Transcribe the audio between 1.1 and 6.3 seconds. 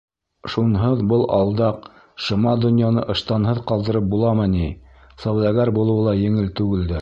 был алдаҡ шыма донъяны ыштанһыҙ ҡалдырып буламы ни, сауҙагәр булыуы ла